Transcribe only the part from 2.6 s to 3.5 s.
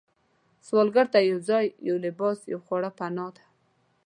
خواړه پناه ده